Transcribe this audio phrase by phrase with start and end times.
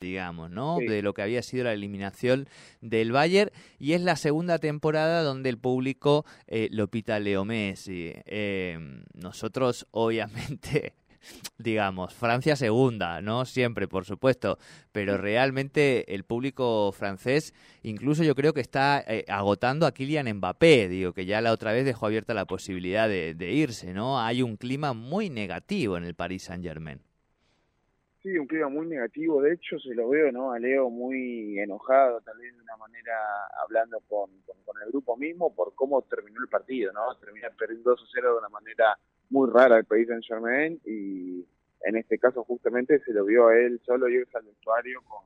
[0.00, 0.78] digamos, ¿no?
[0.78, 2.48] De lo que había sido la eliminación
[2.80, 8.12] del Bayern y es la segunda temporada donde el público eh, lo pita Leo Messi.
[8.24, 10.94] Eh, nosotros, obviamente,
[11.58, 13.44] digamos, Francia segunda, ¿no?
[13.44, 14.58] Siempre, por supuesto,
[14.90, 20.88] pero realmente el público francés, incluso yo creo que está eh, agotando a Kylian Mbappé,
[20.88, 24.18] digo, que ya la otra vez dejó abierta la posibilidad de, de irse, ¿no?
[24.18, 27.02] Hay un clima muy negativo en el Paris Saint-Germain.
[28.22, 29.40] Sí, un clima muy negativo.
[29.40, 30.52] De hecho, se lo veo, ¿no?
[30.52, 33.14] A Leo muy enojado, tal vez de una manera
[33.62, 34.30] hablando con,
[34.64, 37.14] con, el grupo mismo por cómo terminó el partido, ¿no?
[37.16, 38.98] Termina perdiendo 2 0 de una manera
[39.30, 41.46] muy rara el país Saint Germain y
[41.82, 45.22] en este caso justamente se lo vio a él solo irse al vestuario con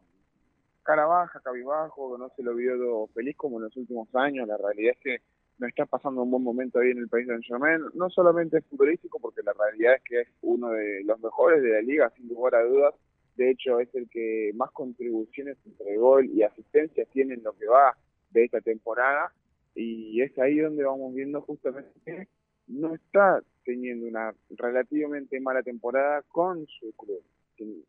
[0.85, 4.47] cara baja, cabizbajo, no se lo vio feliz como en los últimos años.
[4.47, 5.23] La realidad es que
[5.59, 8.65] no está pasando un buen momento ahí en el país de Saint-Germain, no solamente es
[8.67, 12.29] futbolístico, porque la realidad es que es uno de los mejores de la liga, sin
[12.29, 12.95] lugar a dudas.
[13.37, 17.67] De hecho, es el que más contribuciones entre gol y asistencia tiene en lo que
[17.67, 17.97] va
[18.31, 19.33] de esta temporada.
[19.75, 22.29] Y es ahí donde vamos viendo justamente que
[22.69, 27.23] no está teniendo una relativamente mala temporada con su club,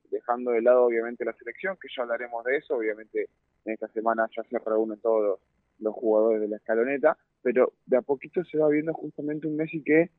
[0.10, 3.30] dejando de lado obviamente la selección, que ya hablaremos de eso, obviamente
[3.66, 5.40] en esta semana ya se reúnen todos
[5.80, 9.84] los jugadores de la escaloneta, pero de a poquito se va viendo justamente un Messi
[9.84, 10.10] que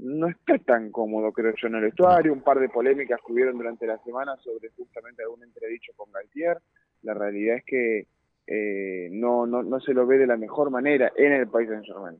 [0.00, 3.56] no está tan cómodo, creo yo, en el vestuario, un par de polémicas que hubieron
[3.56, 6.58] durante la semana sobre justamente algún entredicho con Galtier,
[7.02, 8.06] la realidad es que
[8.48, 11.84] eh, no, no, no se lo ve de la mejor manera en el país de
[11.84, 12.18] Germain.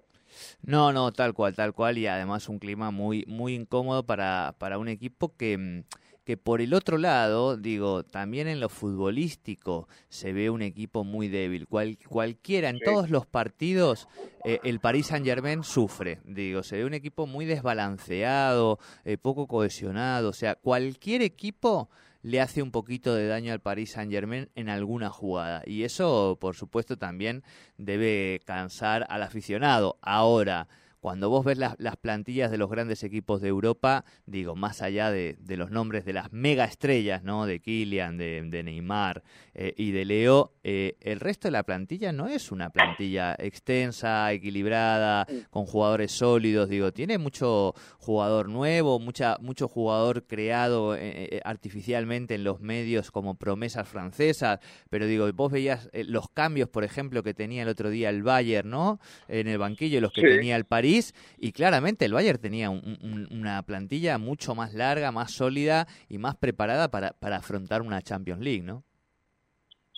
[0.64, 4.78] No, no, tal cual, tal cual, y además un clima muy, muy incómodo para, para
[4.78, 5.83] un equipo que mm,
[6.25, 11.29] que por el otro lado, digo, también en lo futbolístico se ve un equipo muy
[11.29, 11.67] débil.
[11.67, 14.09] Cual, cualquiera, en todos los partidos,
[14.45, 16.20] eh, el Paris Saint Germain sufre.
[16.25, 20.29] Digo, se ve un equipo muy desbalanceado, eh, poco cohesionado.
[20.29, 21.91] O sea, cualquier equipo
[22.23, 25.62] le hace un poquito de daño al Paris Saint Germain en alguna jugada.
[25.67, 27.42] Y eso, por supuesto, también
[27.79, 29.98] debe cansar al aficionado.
[30.01, 30.69] Ahora,
[31.03, 35.11] cuando vos ves las, las, plantillas de los grandes equipos de Europa, digo, más allá
[35.11, 37.45] de, de los nombres de las mega estrellas, ¿no?
[37.45, 42.13] De Kylian, de, de Neymar eh, y de Leo, eh, el resto de la plantilla
[42.13, 49.39] no es una plantilla extensa, equilibrada, con jugadores sólidos, digo, tiene mucho jugador nuevo, mucha,
[49.40, 55.90] mucho jugador creado eh, artificialmente en los medios como promesas francesas, pero digo, vos veías
[55.92, 59.01] los cambios, por ejemplo, que tenía el otro día el Bayern, ¿no?
[59.27, 60.92] En el banquillo, los que tenía el París,
[61.39, 66.91] y claramente el Bayern tenía una plantilla mucho más larga, más sólida y más preparada
[66.91, 68.85] para, para afrontar una Champions League, ¿no?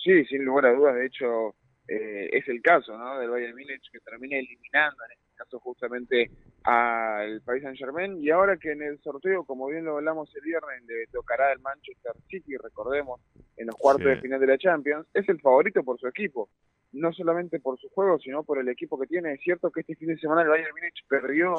[0.03, 1.55] Sí, sin lugar a dudas, de hecho
[1.87, 3.19] eh, es el caso ¿no?
[3.19, 6.31] del Bayern Múnich que termina eliminando en este caso justamente
[6.63, 10.41] al Paris Saint Germain y ahora que en el sorteo, como bien lo hablamos el
[10.41, 13.21] viernes, le tocará el Manchester City, recordemos,
[13.57, 16.49] en los cuartos de final de la Champions, es el favorito por su equipo
[16.91, 19.33] no solamente por su juego, sino por el equipo que tiene.
[19.33, 21.55] Es cierto que este fin de semana el Bayern Múnich perdió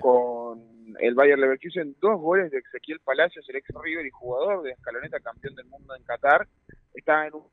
[0.00, 4.72] con el Bayern Leverkusen dos goles de Ezequiel Palacios, el ex River y jugador de
[4.72, 6.48] escaloneta campeón del mundo en Qatar.
[6.94, 7.44] Está en un...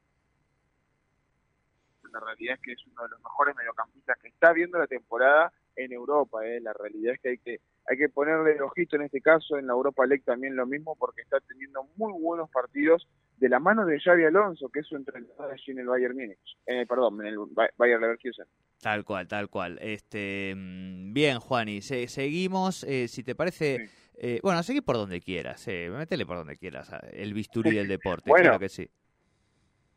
[2.12, 5.52] La realidad es que es uno de los mejores mediocampistas que está viendo la temporada
[5.78, 6.46] en Europa.
[6.46, 6.60] ¿eh?
[6.60, 9.68] La realidad es que hay que hay que ponerle el ojito en este caso, en
[9.68, 13.08] la Europa League también lo mismo, porque está teniendo muy buenos partidos
[13.38, 16.58] de la mano de Xavi Alonso, que es su entrenador allí en el Bayern Múnich,
[16.66, 17.38] eh, perdón, en el
[17.78, 18.46] Bayern Leverkusen.
[18.82, 19.80] Tal cual, tal cual.
[19.82, 25.66] Este, mm, bien, Juani, seguimos, eh, si te parece, eh, bueno, seguí por donde quieras,
[25.70, 28.90] eh, métele por donde quieras, el bisturí del deporte, bueno, claro que sí.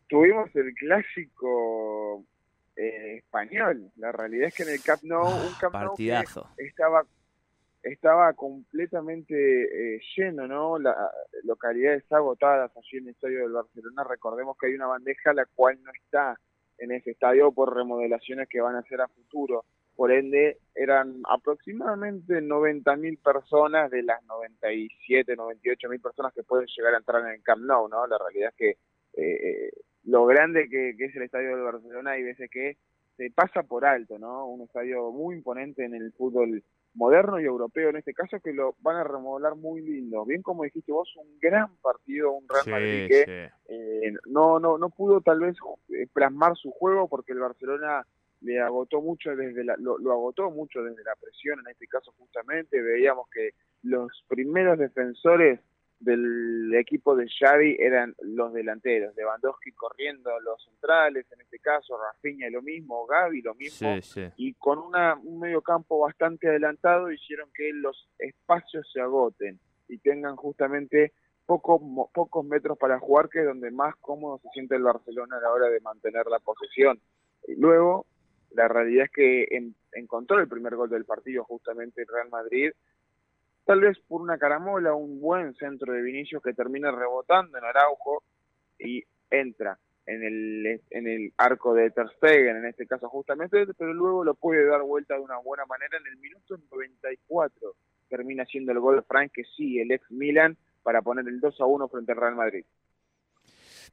[0.08, 2.24] Tuvimos el clásico
[2.80, 7.04] eh, español, la realidad es que en el Camp Nou, un Camp Nou que estaba
[7.82, 10.78] estaba completamente eh, lleno, ¿no?
[10.78, 10.96] Las
[11.44, 14.04] localidades agotadas allí en el estadio del Barcelona.
[14.04, 16.38] Recordemos que hay una bandeja la cual no está
[16.78, 19.64] en ese estadio por remodelaciones que van a hacer a futuro.
[19.96, 26.98] Por ende, eran aproximadamente 90.000 personas de las 97, 98.000 personas que pueden llegar a
[26.98, 28.06] entrar en el Camp Nou, ¿no?
[28.06, 28.76] La realidad es que
[29.22, 29.70] eh,
[30.10, 32.76] lo grande que, que es el estadio del Barcelona hay veces que
[33.16, 34.46] se pasa por alto, ¿no?
[34.46, 36.62] Un estadio muy imponente en el fútbol
[36.94, 40.24] moderno y europeo en este caso que lo van a remodelar muy lindo.
[40.24, 44.90] Bien como dijiste vos, un gran partido, un Real Madrid que eh, no, no, no
[44.90, 45.56] pudo tal vez
[45.90, 48.04] eh, plasmar su juego porque el Barcelona
[48.40, 52.12] le agotó mucho desde la, lo, lo agotó mucho desde la presión en este caso
[52.16, 53.50] justamente veíamos que
[53.82, 55.60] los primeros defensores
[56.00, 62.48] del equipo de Xavi eran los delanteros, Lewandowski corriendo los centrales, en este caso Rafinha
[62.50, 63.98] lo mismo, Gaby lo mismo,
[64.36, 69.98] y con una, un medio campo bastante adelantado hicieron que los espacios se agoten y
[69.98, 71.12] tengan justamente
[71.44, 71.80] pocos,
[72.14, 75.50] pocos metros para jugar, que es donde más cómodo se siente el Barcelona a la
[75.50, 77.00] hora de mantener la posesión.
[77.46, 78.06] Y luego,
[78.52, 82.70] la realidad es que encontró el primer gol del partido justamente el Real Madrid,
[83.70, 88.24] tal vez por una caramola, un buen centro de Vinicius que termina rebotando en Araujo
[88.80, 93.94] y entra en el, en el arco de Ter Stegen, en este caso justamente, pero
[93.94, 97.76] luego lo puede dar vuelta de una buena manera en el minuto 94.
[98.08, 101.64] Termina siendo el gol Frank, que sí, el ex Milan, para poner el 2 a
[101.64, 102.64] 1 frente al Real Madrid.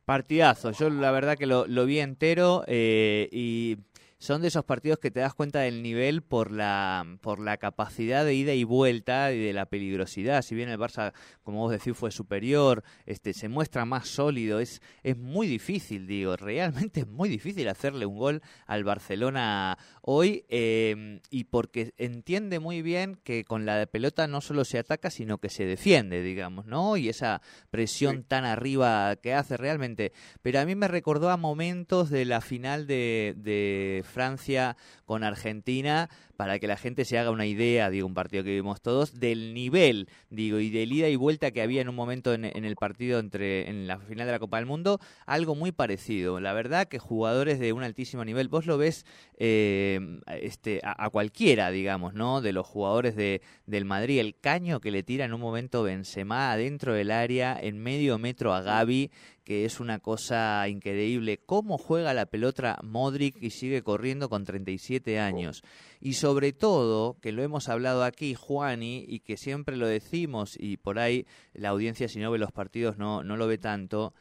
[0.06, 3.78] Partidazo, yo la verdad que lo, lo vi entero eh, y
[4.20, 8.26] son de esos partidos que te das cuenta del nivel por la, por la capacidad
[8.26, 10.42] de ida y vuelta y de la peligrosidad.
[10.42, 14.82] Si bien el Barça, como vos decís, fue superior, este, se muestra más sólido, es,
[15.04, 21.20] es muy difícil, digo, realmente es muy difícil hacerle un gol al Barcelona hoy em,
[21.30, 25.50] y porque entiende muy bien que con la pelota no solo se ataca, sino que
[25.50, 26.98] se defiende, digamos, ¿no?
[26.98, 30.12] Y esa presión tan arriba que hace realmente.
[30.42, 34.76] Pero a mí me recordó a momentos de la final de, de Francia
[35.06, 38.80] con Argentina, para que la gente se haga una idea, digo, un partido que vimos
[38.80, 42.46] todos, del nivel, digo, y del ida y vuelta que había en un momento en,
[42.46, 46.40] el partido entre en la final de la Copa del Mundo, algo muy parecido.
[46.40, 49.06] La verdad que jugadores de un altísimo nivel, vos lo ves
[49.40, 52.42] eh, este, a, cualquiera, digamos, ¿no?
[52.42, 56.52] De los jugadores de, del Madrid, el caño que le tira en un momento Benzema
[56.52, 59.10] adentro del área, en medio metro a Gaby,
[59.48, 61.40] que es una cosa increíble.
[61.46, 65.64] ¿Cómo juega la pelota Modric y sigue corriendo con 37 años?
[66.02, 66.27] Y sobre
[66.58, 71.26] todo, que lo hemos hablado aquí, Juani, y que siempre lo decimos, y por ahí
[71.54, 74.14] la audiencia, si no ve los partidos, no, no lo ve tanto,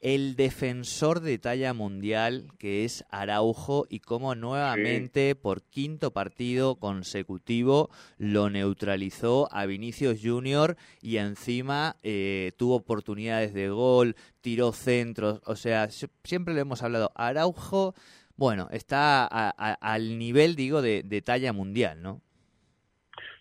[0.00, 7.90] el defensor de talla mundial que es Araujo y cómo nuevamente por quinto partido consecutivo
[8.18, 15.56] lo neutralizó a Vinicius Junior y encima eh, tuvo oportunidades de gol, tiró centros, o
[15.56, 15.88] sea,
[16.24, 17.94] siempre lo hemos hablado, Araujo,
[18.36, 22.20] bueno, está al nivel, digo, de, talla mundial, ¿no?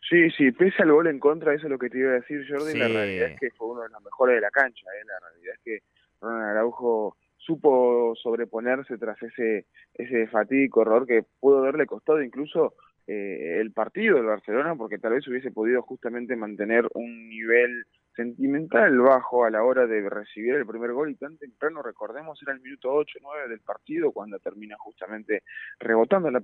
[0.10, 2.46] Sí, sí, pese al gol en contra, eso es lo que te iba a decir,
[2.48, 5.04] Jordi, la realidad es que fue uno de los mejores de la cancha, ¿eh?
[5.06, 5.80] la realidad es que
[6.22, 12.74] Ronald Araujo supo sobreponerse tras ese ese fatídico error que pudo haberle costado incluso
[13.08, 18.98] eh, el partido del Barcelona porque tal vez hubiese podido justamente mantener un nivel sentimental
[19.00, 22.62] bajo a la hora de recibir el primer gol y tan temprano, recordemos, era el
[22.62, 25.44] minuto 8, 9 del partido cuando termina justamente
[25.80, 26.42] rebotando la,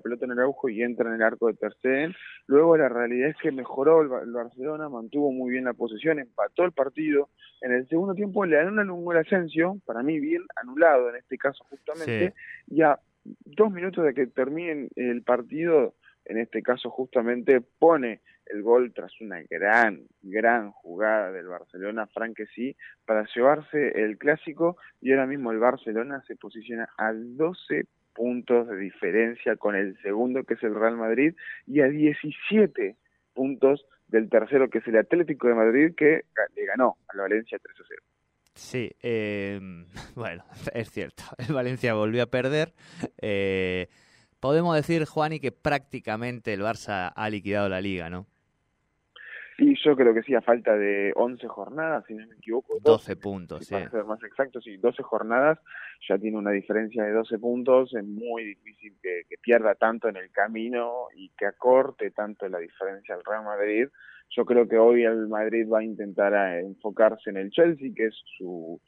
[0.00, 2.14] pelota en el agujo y entra en el arco de tercer.
[2.46, 6.72] Luego la realidad es que mejoró el, Barcelona, mantuvo muy bien la posesión, empató el
[6.72, 7.28] partido.
[7.60, 11.36] En el segundo tiempo le anulan un gol Asensio, para mí bien anulado en este
[11.36, 12.34] caso justamente,
[12.68, 15.94] y a dos minutos de que termine el partido,
[16.24, 18.20] en este caso justamente pone
[18.52, 24.76] el gol tras una gran, gran jugada del Barcelona, Frank sí, para llevarse el clásico
[25.00, 30.44] y ahora mismo el Barcelona se posiciona a 12 puntos de diferencia con el segundo
[30.44, 31.34] que es el Real Madrid
[31.66, 32.96] y a 17
[33.34, 36.24] puntos del tercero que es el Atlético de Madrid que
[36.56, 38.02] le ganó a la Valencia 3 a 0.
[38.54, 39.60] Sí, eh,
[40.14, 40.44] bueno,
[40.74, 42.74] es cierto, el Valencia volvió a perder.
[43.18, 43.88] Eh,
[44.40, 48.26] podemos decir, Juani, que prácticamente el Barça ha liquidado la liga, ¿no?
[49.60, 52.78] Sí, yo creo que sí, a falta de 11 jornadas, si no me equivoco.
[52.80, 53.74] 12, puntos, sí.
[53.74, 55.58] Para ser más exacto, sí, 12 jornadas,
[56.08, 60.30] ya tiene una diferencia de 12 puntos, es muy difícil que, pierda tanto en el
[60.30, 63.88] camino y que acorte tanto la diferencia al Real Madrid.
[64.30, 68.06] Yo creo que hoy el Madrid va a intentar eh, enfocarse en el Chelsea, que
[68.06, 68.80] es su,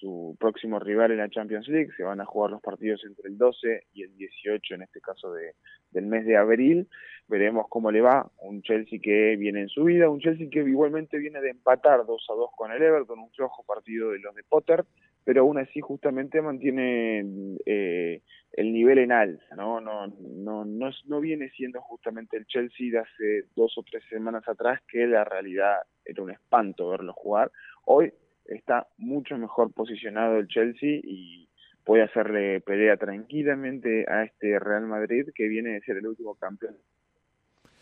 [0.00, 1.90] su próximo rival en la Champions League.
[1.96, 5.32] Se van a jugar los partidos entre el 12 y el 18, en este caso
[5.32, 5.52] de,
[5.90, 6.88] del mes de abril.
[7.28, 8.30] Veremos cómo le va.
[8.38, 12.26] Un Chelsea que viene en su vida, un Chelsea que igualmente viene de empatar 2
[12.30, 14.84] a 2 con el Everton, un flojo partido de los de Potter,
[15.24, 17.24] pero aún así justamente mantiene
[17.66, 19.80] eh, el nivel en alza, ¿no?
[19.80, 24.48] No, no, no, no viene siendo justamente el Chelsea de hace dos o tres semanas
[24.48, 27.52] atrás, que la realidad era un espanto verlo jugar.
[27.84, 28.12] Hoy
[28.50, 31.48] está mucho mejor posicionado el Chelsea y
[31.84, 36.76] puede hacerle pelea tranquilamente a este Real Madrid que viene de ser el último campeón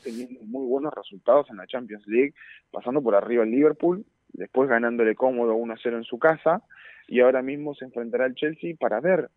[0.02, 2.34] teniendo muy buenos resultados en la Champions League,
[2.70, 6.62] pasando por arriba el Liverpool, después ganándole cómodo 1-0 en su casa
[7.06, 9.30] y ahora mismo se enfrentará al Chelsea para ver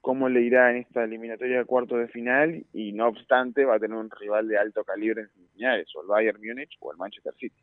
[0.00, 3.80] cómo le irá en esta eliminatoria de cuarto de final y no obstante va a
[3.80, 7.32] tener un rival de alto calibre en semifinales, o el Bayern Múnich o el Manchester
[7.38, 7.62] City.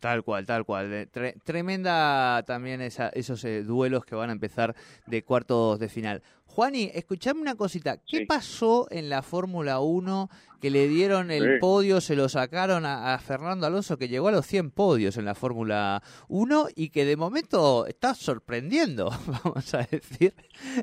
[0.00, 1.08] Tal cual, tal cual.
[1.44, 4.74] tremenda también esa, esos eh, duelos que van a empezar
[5.06, 6.22] de cuartos de final.
[6.44, 7.98] Juani, escuchame una cosita.
[8.06, 10.28] ¿Qué pasó en la Fórmula 1
[10.60, 14.46] que le dieron el podio, se lo sacaron a, Fernando Alonso, que llegó a los
[14.46, 19.10] 100 podios en la Fórmula 1 y que de momento está sorprendiendo,
[19.44, 20.34] vamos a decir,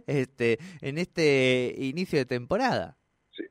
[0.08, 2.96] este, en este inicio de temporada?
[3.36, 3.44] Sí,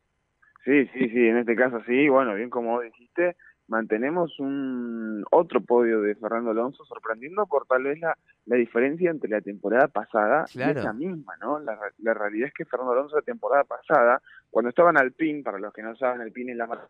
[0.64, 2.09] sí, sí, sí en este caso sí.
[2.09, 3.37] Bueno, bien como dijiste,
[3.68, 8.16] mantenemos un otro podio de Fernando Alonso sorprendiendo por tal vez la,
[8.47, 11.59] la diferencia entre la temporada pasada y esa misma, ¿no?
[11.61, 15.59] La, la, realidad es que Fernando Alonso la temporada pasada, cuando estaba en Alpine, para
[15.59, 16.88] los que no saben, Alpine es la marca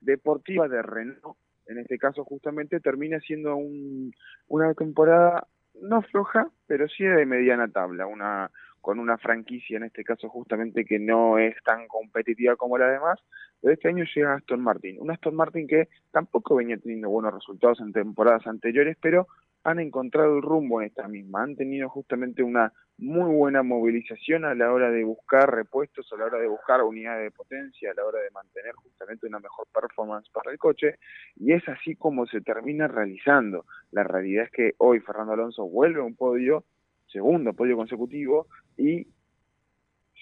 [0.00, 4.12] deportiva de Renault, en este caso justamente termina siendo un,
[4.48, 5.46] una temporada
[5.80, 8.50] no floja, pero sí de mediana tabla, una
[8.88, 13.20] con una franquicia en este caso justamente que no es tan competitiva como la demás,
[13.60, 17.80] pero este año llega Aston Martin, un Aston Martin que tampoco venía teniendo buenos resultados
[17.80, 19.26] en temporadas anteriores, pero
[19.62, 24.54] han encontrado el rumbo en esta misma, han tenido justamente una muy buena movilización a
[24.54, 28.06] la hora de buscar repuestos, a la hora de buscar unidades de potencia, a la
[28.06, 30.94] hora de mantener justamente una mejor performance para el coche,
[31.36, 33.66] y es así como se termina realizando.
[33.90, 36.64] La realidad es que hoy Fernando Alonso vuelve a un podio,
[37.12, 38.46] segundo podio consecutivo,
[38.76, 39.06] y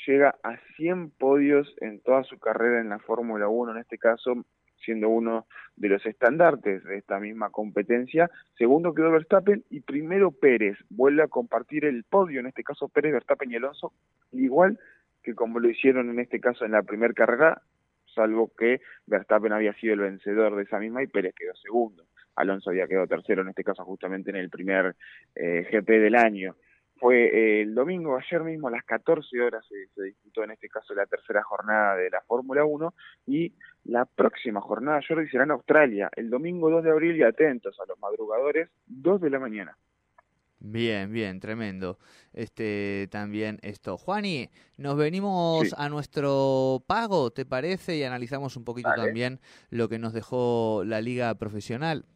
[0.06, 4.44] llega a 100 podios en toda su carrera en la Fórmula 1, en este caso
[4.84, 8.30] siendo uno de los estandartes de esta misma competencia.
[8.56, 10.78] Segundo quedó Verstappen y primero Pérez.
[10.90, 13.92] Vuelve a compartir el podio, en este caso Pérez, Verstappen y Alonso,
[14.32, 14.78] igual
[15.22, 17.62] que como lo hicieron en este caso en la primera carrera,
[18.14, 22.04] salvo que Verstappen había sido el vencedor de esa misma y Pérez quedó segundo.
[22.36, 24.94] Alonso había quedado tercero, en este caso justamente en el primer
[25.34, 26.54] eh, GP del año
[26.98, 30.94] fue eh, el domingo, ayer mismo a las 14 horas se, disputó en este caso
[30.94, 32.94] la tercera jornada de la Fórmula 1
[33.26, 33.52] y
[33.84, 37.86] la próxima jornada, Jordi, será en Australia, el domingo 2 de abril y atentos a
[37.86, 39.76] los madrugadores, 2 de la mañana.
[40.58, 41.98] Bien, bien, tremendo.
[42.32, 43.98] Este también esto.
[43.98, 47.96] Juani, nos venimos a nuestro pago, ¿te parece?
[47.96, 49.38] Y analizamos un poquito también
[49.70, 52.06] lo que nos dejó la liga profesional.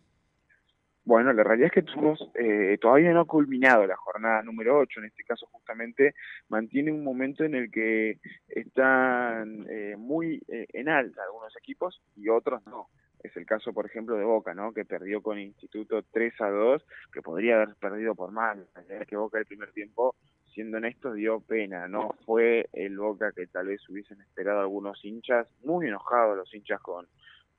[1.05, 5.01] Bueno, la realidad es que tuvimos, eh, todavía no ha culminado la jornada número 8,
[5.01, 6.15] en este caso justamente
[6.49, 12.29] mantiene un momento en el que están eh, muy eh, en alta algunos equipos y
[12.29, 12.89] otros no.
[13.23, 14.73] Es el caso, por ejemplo, de Boca, ¿no?
[14.73, 18.57] Que perdió con Instituto 3 a 2, que podría haber perdido por más.
[18.89, 20.15] La que Boca el primer tiempo,
[20.55, 21.87] siendo honesto, dio pena.
[21.87, 26.81] No fue el Boca que tal vez hubiesen esperado algunos hinchas, muy enojados los hinchas
[26.81, 27.07] con,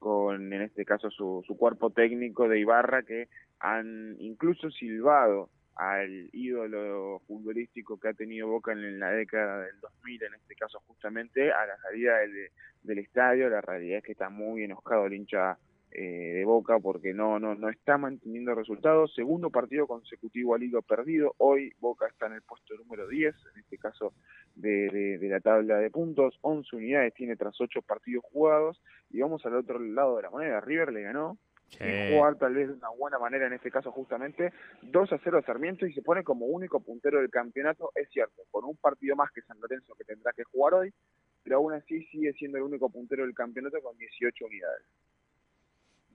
[0.01, 3.29] con en este caso su, su cuerpo técnico de Ibarra que
[3.60, 10.24] han incluso silbado al ídolo futbolístico que ha tenido Boca en la década del 2000,
[10.24, 12.50] en este caso justamente a la salida del,
[12.81, 15.60] del estadio, la realidad es que está muy enojado el hincha
[15.94, 19.14] eh, de Boca porque no, no, no está manteniendo resultados.
[19.14, 21.36] Segundo partido consecutivo al hilo perdido.
[21.38, 24.14] Hoy Boca está en el puesto número 10, en este caso
[24.56, 26.38] de, de, la tabla de puntos.
[26.42, 28.82] 11 unidades tiene tras 8 partidos jugados.
[29.10, 30.62] Y vamos al otro lado de la moneda.
[30.62, 31.38] River le ganó.
[31.78, 35.38] Sin jugar tal vez de una buena manera en este caso justamente 2 a 0
[35.38, 39.16] a Sarmiento y se pone como único puntero del campeonato, es cierto, con un partido
[39.16, 40.94] más que San Lorenzo que tendrá que jugar hoy,
[41.42, 44.86] pero aún así sigue siendo el único puntero del campeonato con 18 unidades.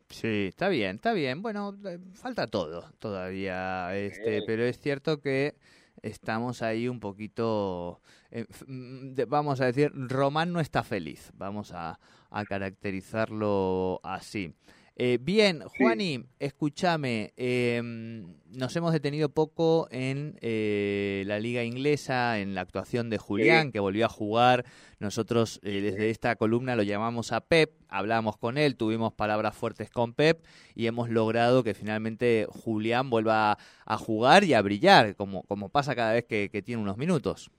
[0.09, 1.43] Sí, está bien, está bien.
[1.43, 5.57] Bueno, eh, falta todo todavía, este, pero es cierto que
[6.03, 11.99] estamos ahí un poquito, eh, mm, vamos a decir, Román no está feliz, vamos a,
[12.31, 14.55] a caracterizarlo así.
[14.99, 22.55] Eh, bien, Juani, escúchame, em, nos hemos detenido poco en eh, la liga inglesa, en
[22.55, 24.65] la actuación de Julián, que volvió a jugar.
[24.99, 29.91] Nosotros eh, desde esta columna lo llamamos a Pep, hablamos con él, tuvimos palabras fuertes
[29.91, 30.43] con Pep
[30.75, 35.95] y hemos logrado que finalmente Julián vuelva a jugar y a brillar, como, como pasa
[35.95, 37.51] cada vez que tiene unos minutos.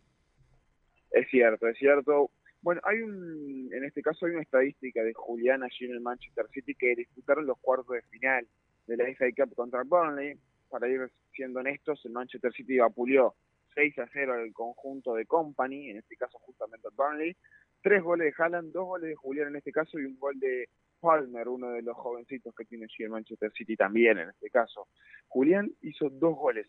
[1.12, 2.32] Es cierto, es cierto.
[2.68, 6.48] Bueno, hay un, en este caso hay una estadística de Julián allí en el Manchester
[6.50, 8.46] City que disputaron los cuartos de final
[8.88, 10.38] de la FA Cup contra Burnley.
[10.68, 13.36] Para ir siendo honestos, el Manchester City vapuleó
[13.74, 17.38] 6 a 0 al conjunto de Company, en este caso justamente Burnley.
[17.82, 20.68] Tres goles de Haaland, dos goles de Julián en este caso y un gol de
[21.00, 24.90] Palmer, uno de los jovencitos que tiene allí el Manchester City también en este caso.
[25.30, 26.68] Julián hizo dos goles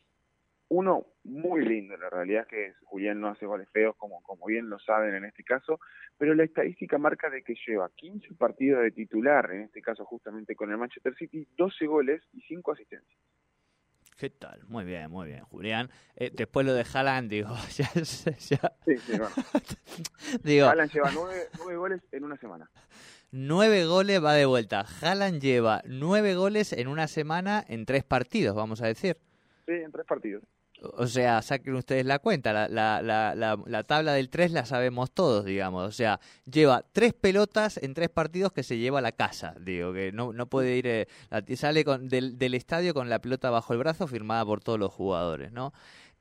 [0.68, 4.68] uno muy lindo, la realidad es que Julián no hace goles feos, como, como bien
[4.68, 5.80] lo saben en este caso,
[6.16, 10.54] pero la estadística marca de que lleva 15 partidos de titular, en este caso justamente
[10.54, 13.18] con el Manchester City, 12 goles y 5 asistencias.
[14.18, 14.64] ¿Qué tal?
[14.66, 15.90] Muy bien, muy bien, Julián.
[16.16, 17.86] Eh, después lo de Haaland, digo, ya...
[18.04, 19.30] Sí, sí, bueno.
[20.42, 20.66] digo...
[20.66, 22.68] Haaland lleva 9, goles en una semana.
[23.30, 24.84] nueve goles, va de vuelta.
[25.00, 29.18] Haaland lleva nueve goles en una semana en tres partidos, vamos a decir.
[29.66, 30.42] Sí, en tres partidos.
[30.80, 35.10] O sea, saquen ustedes la cuenta, la, la, la, la, tabla del 3 la sabemos
[35.10, 35.88] todos, digamos.
[35.88, 36.20] O sea,
[36.50, 40.32] lleva tres pelotas en tres partidos que se lleva a la casa, digo, que no,
[40.32, 41.08] no puede ir, eh,
[41.56, 44.92] sale con, del, del estadio con la pelota bajo el brazo firmada por todos los
[44.92, 45.72] jugadores, ¿no?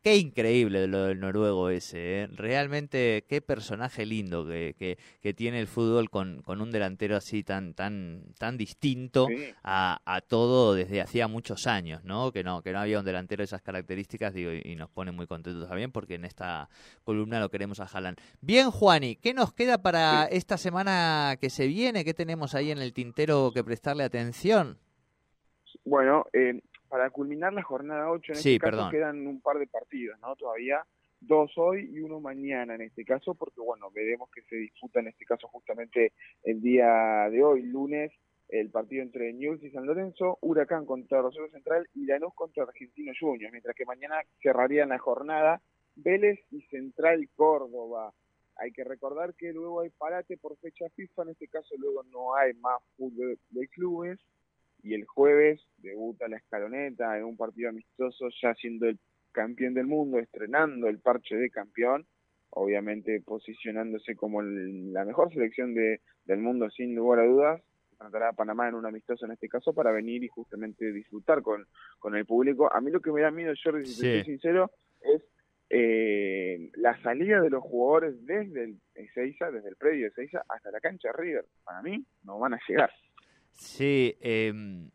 [0.07, 2.27] Qué increíble lo del noruego ese, ¿eh?
[2.27, 7.43] realmente qué personaje lindo que, que, que tiene el fútbol con, con, un delantero así
[7.43, 9.27] tan tan tan distinto
[9.63, 12.31] a, a, todo desde hacía muchos años, ¿no?
[12.31, 15.27] Que no que no había un delantero de esas características, digo, y, nos pone muy
[15.27, 16.69] contentos también porque en esta
[17.03, 18.15] columna lo queremos a Jalan.
[18.39, 22.05] Bien, Juani, ¿qué nos queda para esta semana que se viene?
[22.05, 24.77] ¿Qué tenemos ahí en el tintero que prestarle atención?
[25.83, 30.19] Bueno, eh, para culminar la jornada 8, en este caso quedan un par de partidos,
[30.19, 30.35] ¿no?
[30.35, 30.85] Todavía
[31.19, 35.07] dos hoy y uno mañana en este caso, porque bueno, veremos que se disputa en
[35.07, 36.13] este caso justamente
[36.43, 38.11] el día de hoy, lunes,
[38.49, 43.11] el partido entre News y San Lorenzo, Huracán contra Rosario Central y Lanús contra Argentino
[43.19, 45.61] Juniors, mientras que mañana cerrarían la jornada
[45.95, 48.13] Vélez y Central Córdoba.
[48.55, 52.35] Hay que recordar que luego hay parate por fecha FIFA, en este caso luego no
[52.35, 54.19] hay más fútbol de clubes,
[54.83, 58.99] y el jueves debuta la escaloneta en un partido amistoso ya siendo el
[59.31, 62.05] campeón del mundo, estrenando el parche de campeón,
[62.49, 67.61] obviamente posicionándose como la mejor selección de, del mundo sin lugar a dudas,
[67.97, 71.65] tratará a Panamá en un amistoso en este caso para venir y justamente disfrutar con,
[71.99, 72.71] con el público.
[72.71, 75.23] A mí lo que me da miedo, Jordi, si soy sincero, es
[75.69, 80.71] eh, la salida de los jugadores desde el Ezeiza, desde el predio de Ezeiza hasta
[80.71, 81.45] la cancha River.
[81.63, 82.91] Para mí no van a llegar.
[83.57, 84.89] Sí, eh,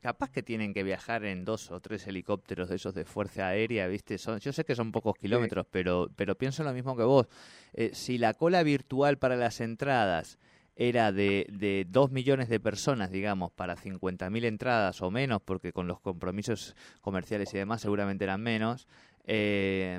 [0.00, 3.88] capaz que tienen que viajar en dos o tres helicópteros de esos de fuerza aérea,
[3.88, 4.18] ¿viste?
[4.18, 7.26] Son, yo sé que son pocos kilómetros, pero, pero pienso lo mismo que vos.
[7.72, 10.38] Eh, si la cola virtual para las entradas
[10.76, 15.88] era de, de dos millones de personas, digamos, para 50.000 entradas o menos, porque con
[15.88, 18.86] los compromisos comerciales y demás seguramente eran menos,
[19.24, 19.98] eh,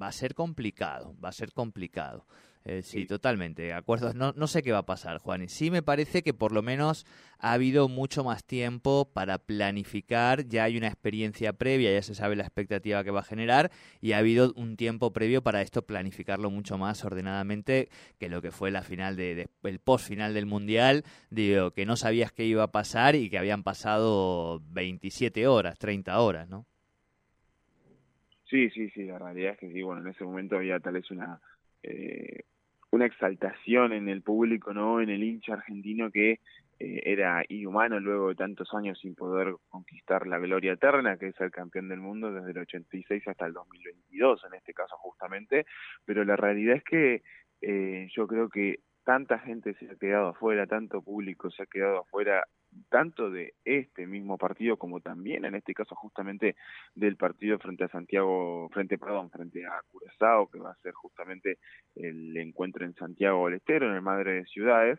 [0.00, 2.26] va a ser complicado, va a ser complicado.
[2.64, 4.14] Eh, sí, totalmente, de acuerdo.
[4.14, 5.42] No, no sé qué va a pasar, Juan.
[5.42, 7.04] Y sí me parece que por lo menos
[7.38, 12.36] ha habido mucho más tiempo para planificar, ya hay una experiencia previa, ya se sabe
[12.36, 16.50] la expectativa que va a generar y ha habido un tiempo previo para esto planificarlo
[16.50, 17.88] mucho más ordenadamente
[18.20, 21.96] que lo que fue la final de, el post final del mundial, digo, que no
[21.96, 26.64] sabías qué iba a pasar y que habían pasado 27 horas, 30 horas, ¿no?
[28.48, 31.10] Sí, sí, sí, la realidad es que sí, bueno, en ese momento había tal vez
[31.10, 31.40] una
[31.82, 32.44] eh,
[32.92, 35.00] una exaltación en el público, ¿no?
[35.00, 36.40] En el hincha argentino que
[36.78, 41.40] eh, era inhumano luego de tantos años sin poder conquistar la gloria eterna, que es
[41.40, 45.64] el campeón del mundo desde el 86 hasta el 2022, en este caso justamente,
[46.04, 47.22] pero la realidad es que
[47.62, 52.00] eh, yo creo que tanta gente se ha quedado afuera, tanto público se ha quedado
[52.00, 52.44] afuera
[52.88, 56.56] tanto de este mismo partido como también en este caso justamente
[56.94, 61.58] del partido frente a Santiago, frente, perdón, frente a Curazao, que va a ser justamente
[61.94, 64.98] el encuentro en Santiago del Estero, en el Madre de Ciudades,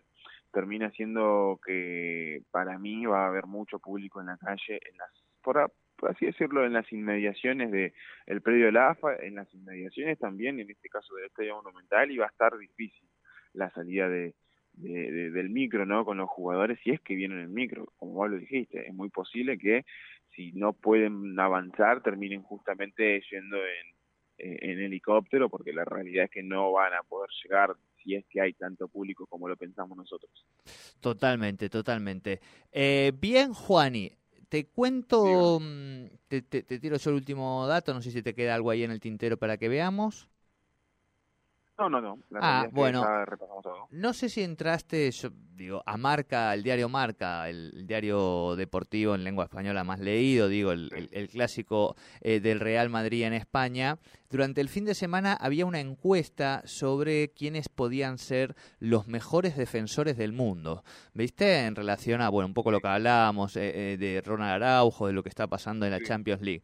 [0.52, 5.10] termina siendo que para mí va a haber mucho público en la calle, en las,
[5.42, 5.72] por,
[6.08, 7.94] así decirlo, en las inmediaciones de
[8.28, 12.12] el predio de la AFA, en las inmediaciones también, en este caso del Estadio Monumental,
[12.12, 13.08] y va a estar difícil
[13.54, 14.36] la salida de,
[14.74, 16.06] de, del micro, ¿no?
[16.06, 18.94] Con los jugadores, si es que vienen en el micro, como vos lo dijiste, es
[18.94, 19.86] muy posible que
[20.36, 23.94] si no pueden avanzar terminen justamente yendo en,
[24.38, 28.42] en helicóptero, porque la realidad es que no van a poder llegar si es que
[28.42, 30.46] hay tanto público como lo pensamos nosotros.
[31.00, 32.40] Totalmente, totalmente.
[32.72, 34.12] Eh, bien, Juani,
[34.50, 38.34] te cuento, mm, te, te, te, tiro yo el último dato, no sé si te
[38.34, 40.30] queda algo ahí en el tintero para que veamos.
[41.78, 42.20] No, no, no.
[42.40, 43.04] ah, bueno.
[43.90, 49.24] No sé si entraste, yo digo, a Marca, el diario Marca, el, diario deportivo en
[49.24, 53.98] lengua española más leído, digo, el, clásico eh, del Real Madrid en España.
[54.30, 60.16] Durante el fin de semana había una encuesta sobre quiénes podían ser los mejores defensores
[60.16, 60.84] del mundo.
[61.14, 61.66] ¿Viste?
[61.66, 65.14] En relación a, bueno, un poco lo que hablábamos eh, eh, de Ronald Araujo, de
[65.14, 66.64] lo que está pasando en la Champions League.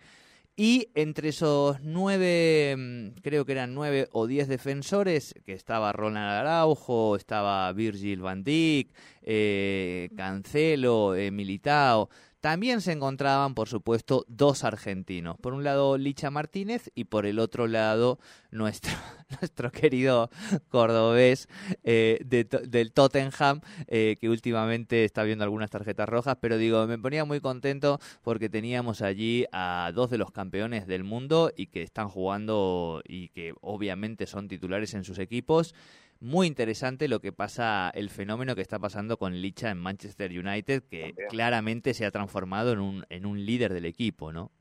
[0.61, 6.31] Y entre esos nueve, mm, creo que eran nueve o diez defensores, que estaba Ronald
[6.31, 8.91] Araujo, estaba Virgil van Dijk,
[9.21, 12.09] eh, Cancelo, eh, Militao,
[12.41, 15.37] también se encontraban, por supuesto, dos argentinos.
[15.37, 18.19] Por un lado, Licha Martínez y por el otro lado,
[18.51, 18.93] nuestro,
[19.41, 20.29] nuestro querido
[20.69, 21.49] cordobés
[21.83, 27.25] eh, del Tottenham, eh, que últimamente está viendo algunas tarjetas rojas, pero digo, me ponía
[27.25, 32.07] muy contento porque teníamos allí a dos de los campeones del mundo y que están
[32.07, 35.75] jugando y que obviamente son titulares en sus equipos
[36.19, 40.83] muy interesante lo que pasa, el fenómeno que está pasando con Licha en Manchester United,
[40.89, 44.51] que claramente se ha transformado en un, en un líder del equipo, ¿no?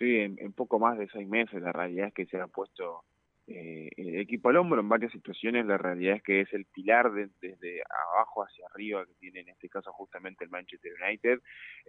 [0.00, 3.04] Sí, en, poco más de seis meses la realidad es que se ha puesto
[3.46, 7.12] eh, el equipo al hombro en varias situaciones, la realidad es que es el pilar
[7.12, 7.82] desde
[8.14, 11.40] abajo hacia arriba que tiene en este caso justamente el Manchester United,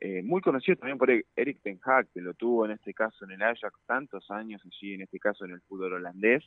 [0.02, 3.32] eh, muy conocido también por Eric Ten Hag, que lo tuvo en este caso en
[3.32, 6.44] el Ajax tantos años allí, en este caso en el fútbol holandés,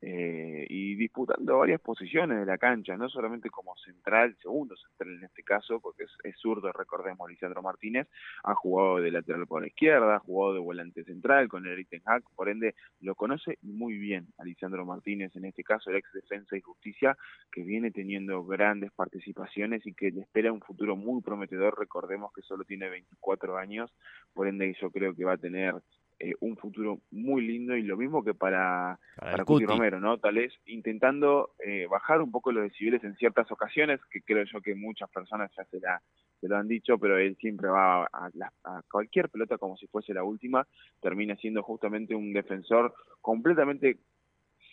[0.00, 5.24] eh, y disputando varias posiciones de la cancha, no solamente como central, segundo central en
[5.24, 8.06] este caso, porque es, zurdo, recordemos, Lisandro Martínez,
[8.44, 12.02] ha jugado de lateral por la izquierda, ha jugado de volante central con Eric Ten
[12.36, 14.44] por ende lo conoce muy bien a
[14.84, 17.16] Martínez, en este caso el ex defensa y justicia,
[17.50, 22.42] que viene teniendo grandes participaciones y que le espera un futuro muy prometedor, recordemos que
[22.42, 23.92] solo tiene 24 años,
[24.32, 25.74] por ende yo creo que va a tener
[26.20, 30.18] eh, un futuro muy lindo y lo mismo que para, para, Cuti Romero, ¿no?
[30.18, 34.60] Tal vez intentando eh, bajar un poco los decibeles en ciertas ocasiones, que creo yo
[34.60, 36.02] que muchas personas ya se, la,
[36.40, 38.30] se lo han dicho, pero él siempre va a,
[38.64, 40.66] a, cualquier pelota como si fuese la última,
[41.00, 43.98] termina siendo justamente un defensor completamente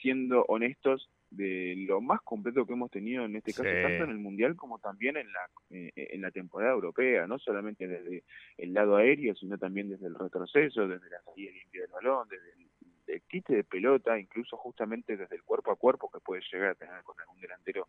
[0.01, 4.19] siendo honestos de lo más completo que hemos tenido en este caso, tanto en el
[4.19, 8.23] Mundial como también en la, eh, en la temporada europea, no solamente desde
[8.57, 12.51] el lado aéreo, sino también desde el retroceso, desde la salida limpia del balón, desde
[12.53, 16.75] el, quite de pelota, incluso justamente desde el cuerpo a cuerpo que puede llegar a
[16.75, 17.87] tener con algún delantero,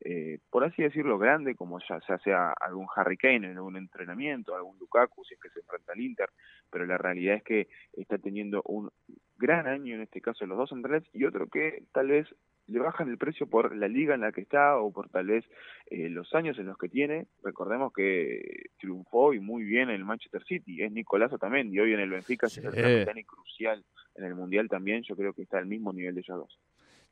[0.00, 4.78] eh, por así decirlo, grande, como ya, sea algún Harry Kane en algún entrenamiento, algún
[4.78, 6.28] Lukaku si es que se enfrenta al Inter,
[6.70, 8.90] pero la realidad es que está teniendo un
[9.38, 12.26] gran año en este caso los dos centrales y otro que tal vez
[12.66, 15.44] le bajan el precio por la liga en la que está o por tal vez
[15.86, 17.26] eh, los años en los que tiene.
[17.42, 20.82] Recordemos que triunfó y muy bien en el Manchester City.
[20.82, 23.84] Es Nicolás también y hoy en el Benfica es el crucial
[24.16, 25.02] en el Mundial también.
[25.02, 26.58] Yo creo que está al mismo nivel de ellos dos.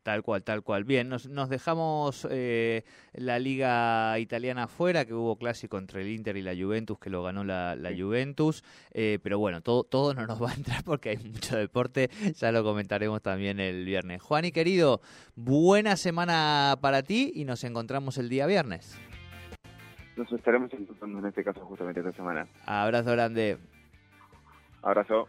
[0.04, 0.84] Tal cual, tal cual.
[0.84, 6.36] Bien, nos, nos dejamos eh, la liga italiana afuera, que hubo clásico entre el Inter
[6.36, 10.42] y la Juventus, que lo ganó la, Juventus, eh, pero bueno, todo, todo no nos
[10.42, 14.20] va a entrar porque hay mucho deporte, ya lo comentaremos también el viernes.
[14.20, 15.00] Juan y querido,
[15.36, 19.00] buena semana para ti y nos encontramos el día viernes.
[20.18, 22.46] Nos estaremos encontrando en este caso justamente esta semana.
[22.66, 23.56] Abrazo grande.
[24.82, 25.28] Abrazo.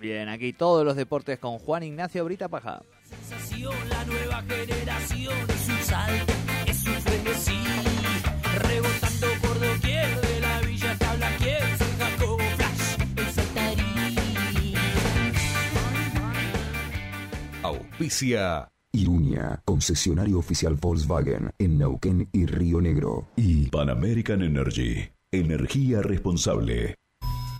[0.00, 2.82] Bien, aquí todos los deportes con Juan Ignacio Brita Paja
[3.88, 6.32] la nueva generación es un salto,
[6.66, 7.58] es un frenesí,
[8.62, 14.74] rebotando por doquier de la villa tabla quien San Jacobo Flash, el saltarí.
[17.62, 18.68] Auspicia.
[18.92, 23.28] Iruña, concesionario oficial Volkswagen en Neuquén y Río Negro.
[23.36, 26.96] Y Pan American Energy, energía responsable.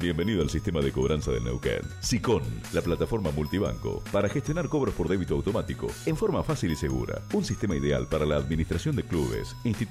[0.00, 1.82] Bienvenido al sistema de cobranza de Neuquén.
[2.00, 7.20] SICON, la plataforma multibanco para gestionar cobros por débito automático en forma fácil y segura.
[7.34, 9.88] Un sistema ideal para la administración de clubes, institutos